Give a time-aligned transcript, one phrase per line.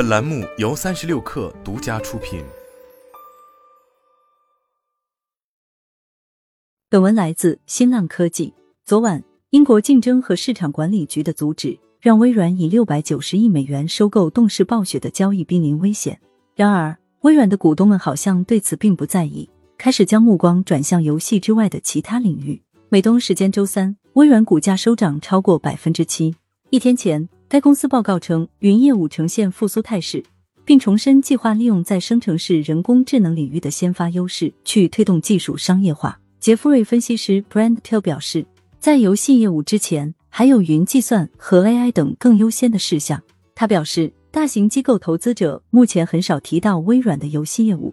[0.00, 2.42] 本栏目由三十六氪独家出品。
[6.88, 8.54] 本文来自新浪科技。
[8.86, 16.18] 昨晚，英国竞争和市场管理局的阻止，让微软以六百九十亿美元收购动视暴雪的交易濒临危险。
[16.56, 22.62] 然而，微软的股东们好像对此并不在意，开始将目光转向游戏之外的其他领域。
[22.88, 26.34] 美东时间周三，微软股价收涨超过百分之七。
[26.70, 30.22] 一天前，该公司报告称，云业务呈现复苏态势，
[30.64, 36.16] 并重申计划利用在生成式人工智能领域的先发优势，去推动技术商业化。
[36.38, 38.46] 杰夫瑞分析师 Brand Till 表示，
[38.78, 43.20] 在游戏业务之前，还有云计算和 AI 等更优先的事项。
[43.52, 47.92] 他表示，大型机构投资者目前很少提到微软的游戏业务，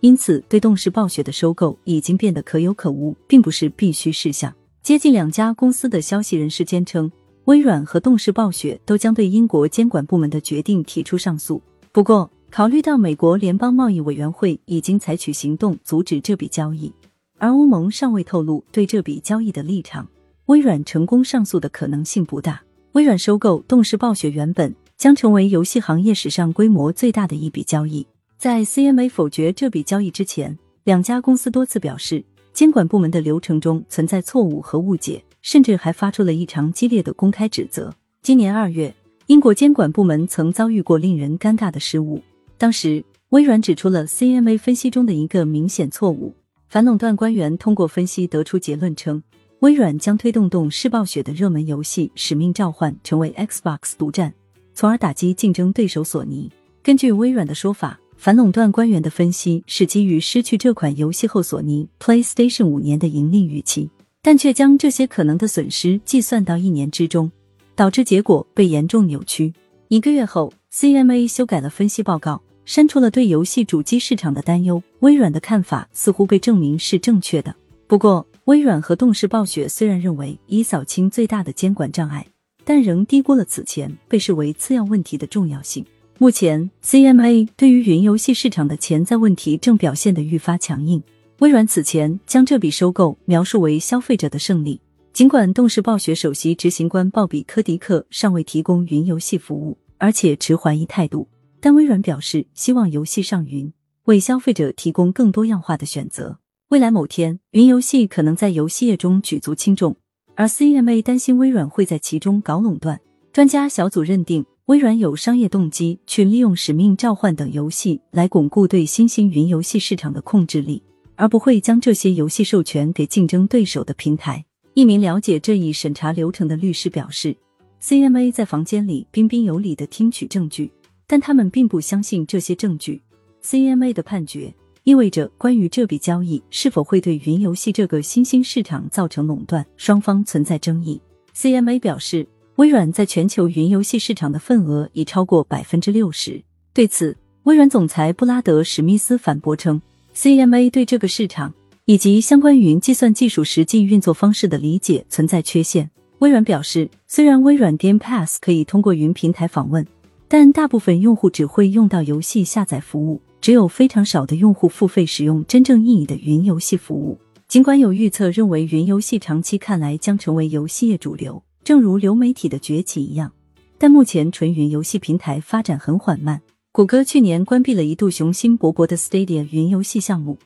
[0.00, 4.54] 因此对动视暴雪的收购已经变得可有可无，并不是必须事项。
[4.82, 7.10] 接近两家公司的消息人士坚称。
[7.48, 11.62] 微软和动视暴雪都将对英国监管部门的决定提出上诉。
[11.92, 16.92] 不过，考虑到美国联邦贸易委员会已经采取行动阻止这笔交易，
[17.38, 20.06] 而欧盟尚未透露对这笔交易的立场，
[20.44, 22.60] 微软成功上诉的可能性不大。
[22.92, 28.06] 微软收购动视暴雪原本将成为游戏行业史上规模最大的一笔交易。
[28.36, 35.24] 在 CMA 否决这笔交易之前，两家公司多次表示，监管部门的流程中存在错误和误解。
[35.42, 37.94] 甚至还发出了异常激烈的公开指责。
[38.22, 38.94] 今年二月，
[39.26, 42.22] 英国监管部门曾遭遇过令人尴尬的失误。
[42.56, 46.34] 当时，微软指出了 CMA 分析中的一个明显错误。
[46.68, 49.22] 反垄断官员通过分析得出结论称，
[49.60, 54.34] 微软将推动动视暴雪的热门游戏《使命召唤》成为 Xbox 独占，
[54.74, 56.50] 从而打击竞争对手索尼。
[56.82, 63.88] 根据微软的说法，反垄断官员的分析是基于失去这款游戏后索尼 PlayStation 五年的盈利预期。
[64.22, 67.30] 但却将这些可能的损失计算到一年之中，
[67.74, 69.54] 导致结果被严重扭曲。
[69.88, 74.82] 一个月后，CMA 修改了分析报告，删除了对游戏主机市场的担忧。
[75.00, 77.54] 微软的看法似乎被证明是正确的。
[77.86, 82.26] 不过，微软和动视暴雪虽然认为已扫清最大的监管障碍，
[82.64, 85.84] 但仍低估了此前被视为次要问题的重要性。
[86.18, 91.02] 目前，CMA 对于云游戏市场的潜在问题正表现得愈发强硬。
[91.38, 94.80] 微软此前将这笔收购描述为消费者的胜利，
[95.12, 101.28] 尽管动视暴雪首席执行官鲍比·科迪克尚未提供云游戏服务，而且持怀疑态度，
[101.60, 103.72] 但微软表示希望游戏上云，
[104.06, 106.40] 为消费者提供更多样化的选择。
[106.70, 109.94] 未来某天，云游戏可能在游戏业中举足轻重，
[110.34, 113.00] 而 CMA 担心微软会在其中搞垄断。
[113.32, 120.82] 专家小组认定，微软有商业动机去利用《使命召唤》等游戏来巩固对新兴云游戏市场的控制力。
[121.18, 124.42] 而不会将这些游戏授权给竞争对手的平台。
[124.74, 127.36] 一名了解这一审查流程的律师表示
[127.82, 130.70] ，CMA 在房间里彬彬有礼的听取证据，
[131.08, 133.02] 但他们并不相信这些证据。
[133.42, 141.00] CMA 的判决意味着关于这笔交易是否会对云游戏这个新兴市场造成垄断，双方存在争议。
[141.34, 142.24] CMA 表示，
[142.56, 146.40] 微软在全球云游戏市场的份额已超过百分之六十。
[146.72, 149.82] 对此，微软总裁布拉德·史密斯反驳称。
[150.18, 155.88] CMA 对这个市场以及相关云计算技术实际运作方式的理解存在缺陷。
[156.18, 159.86] 微软表示，虽然微软 Game Pass 可以通过云平台访问，
[160.26, 167.16] 但大部分用户只会用到游戏下载服务，只有非常少的用户付费使用真正意义的云游戏服务。
[167.46, 173.30] 尽管有预测认为云游戏长期看来将成为游戏业主流，正如流媒体的崛起一样，
[173.78, 176.40] 但目前纯云游戏平台发展很缓慢。
[176.70, 180.38] 谷歌去年关闭了一度雄心勃勃的 Stadia 云游戏项目，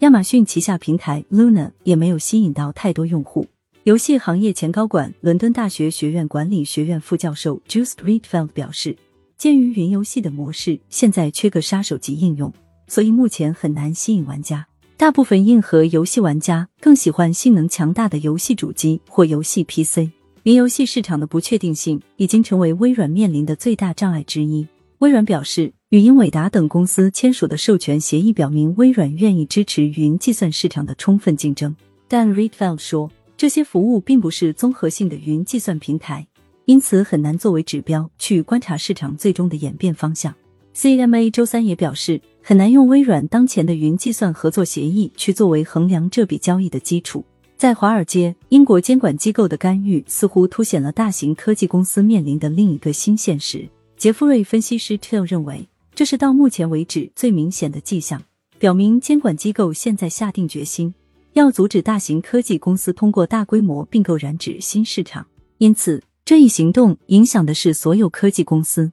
[0.00, 3.46] 亚马逊旗下平台 Luna 也没有吸引到太多用户。
[3.84, 8.98] 游戏行业前高管、伦敦大学学院管理学院副教授 Just Rietveld 表示，
[9.38, 12.52] 鉴于云游戏的模式现在缺个杀手级应用，
[12.88, 14.66] 所以目前很难吸引玩家。
[14.98, 20.10] 大部分硬核游戏玩家更喜欢性能强大的游戏主机或游戏 PC。
[20.42, 24.66] 云游戏市场的不确定性已经成为微软面临的最大障碍之一。
[24.98, 25.72] 微软表示。
[25.90, 31.74] 与英伟达等公司签署的授权协议表明，微软愿意支持云计算市场的充分竞争。
[32.06, 36.26] 但 Rietveld 说，这些服务并不是综合性的云计算平台，
[36.66, 40.34] 因此很难作为指标去观察市场最终的演变方向。
[40.74, 47.24] CMA 周三也表示，很难用微软当前的云计算合作协议去作为衡量这笔交易的基础。
[47.56, 53.66] 在华尔街，英国监管机构的干预似乎凸显了大型科技公司面临的另一个新现实。
[53.98, 55.68] 杰夫瑞分析师 Till 认为。
[55.92, 58.22] 这是到目前为止最明显的迹象，
[58.56, 60.94] 表明监管机构现在下定决心
[61.32, 65.26] 要阻止大型科技公司通过大规模并购染指新市场。
[65.56, 68.92] 因此，这一行动影响的是所有科技公司。